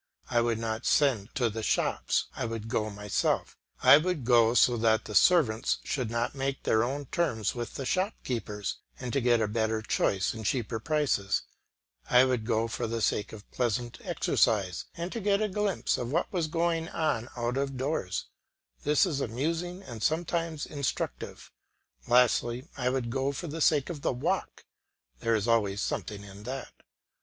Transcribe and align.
I 0.31 0.41
would 0.41 0.57
not 0.57 0.87
send 0.87 1.29
to 1.35 1.47
the 1.47 1.61
shops, 1.61 2.25
I 2.35 2.45
would 2.45 2.67
go 2.67 2.89
myself; 2.89 3.55
I 3.83 3.97
would 3.99 4.25
go 4.25 4.55
so 4.55 4.75
that 4.77 5.07
my 5.07 5.13
servants 5.13 5.77
should 5.83 6.09
not 6.09 6.33
make 6.33 6.63
their 6.63 6.83
own 6.83 7.05
terms 7.11 7.53
with 7.53 7.75
the 7.75 7.85
shopkeepers, 7.85 8.77
and 8.99 9.13
to 9.13 9.21
get 9.21 9.41
a 9.41 9.47
better 9.47 9.83
choice 9.83 10.33
and 10.33 10.43
cheaper 10.43 10.79
prices; 10.79 11.43
I 12.09 12.25
would 12.25 12.47
go 12.47 12.67
for 12.67 12.87
the 12.87 12.99
sake 13.03 13.31
of 13.31 13.47
pleasant 13.51 13.99
exercise 14.03 14.85
and 14.97 15.11
to 15.11 15.19
get 15.19 15.39
a 15.39 15.47
glimpse 15.47 15.99
of 15.99 16.11
what 16.11 16.33
was 16.33 16.47
going 16.47 16.89
on 16.89 17.29
out 17.37 17.57
of 17.57 17.77
doors; 17.77 18.25
this 18.83 19.05
is 19.05 19.21
amusing 19.21 19.83
and 19.83 20.01
sometimes 20.01 20.65
instructive; 20.65 21.51
lastly 22.07 22.65
I 22.75 22.89
would 22.89 23.11
go 23.11 23.31
for 23.33 23.45
the 23.45 23.61
sake 23.61 23.91
of 23.91 24.01
the 24.01 24.13
walk; 24.13 24.65
there 25.19 25.35
is 25.35 25.47
always 25.47 25.79
something 25.79 26.23
in 26.23 26.41
that. 26.41 26.73